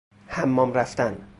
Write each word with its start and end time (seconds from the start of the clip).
حمام 0.27 0.73
رفتن 0.73 1.27